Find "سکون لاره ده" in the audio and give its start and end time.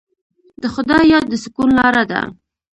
1.43-2.21